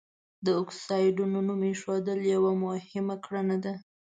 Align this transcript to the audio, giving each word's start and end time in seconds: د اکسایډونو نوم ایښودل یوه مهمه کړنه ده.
د 0.45 0.47
اکسایډونو 0.61 1.37
نوم 1.47 1.61
ایښودل 1.69 2.19
یوه 2.33 2.51
مهمه 2.63 3.15
کړنه 3.25 3.57
ده. 3.63 3.73